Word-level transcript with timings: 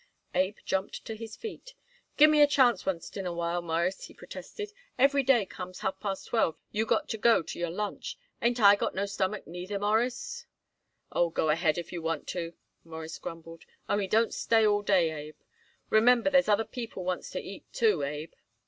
Abe 0.33 0.57
jumped 0.65 1.05
to 1.05 1.15
his 1.15 1.35
feet. 1.35 1.75
"Give 2.17 2.27
me 2.27 2.41
a 2.41 2.47
chance 2.47 2.85
oncet 2.87 3.17
in 3.17 3.27
a 3.27 3.33
while, 3.33 3.61
Mawruss," 3.61 4.05
he 4.05 4.15
protested. 4.15 4.73
"Every 4.97 5.21
day 5.21 5.45
comes 5.45 5.81
half 5.81 5.99
past 5.99 6.25
twelve 6.29 6.57
you 6.71 6.87
got 6.87 7.07
to 7.09 7.19
go 7.19 7.43
to 7.43 7.59
your 7.59 7.69
lunch. 7.69 8.17
Ain't 8.41 8.59
I 8.59 8.75
got 8.75 8.95
no 8.95 9.05
stomach, 9.05 9.45
neither, 9.45 9.77
Mawruss?" 9.77 10.47
"Oh, 11.11 11.29
go 11.29 11.51
ahead 11.51 11.77
if 11.77 11.93
you 11.93 12.01
want 12.01 12.25
to," 12.29 12.53
Morris 12.83 13.19
grumbled, 13.19 13.63
"only 13.87 14.07
don't 14.07 14.33
stay 14.33 14.65
all 14.65 14.81
day, 14.81 15.11
Abe. 15.11 15.37
Remember 15.91 16.31
there's 16.31 16.49
other 16.49 16.65
people 16.65 17.03
wants 17.05 17.29
to 17.29 17.39
eat, 17.39 17.71
too, 17.71 18.01
Abe." 18.01 18.33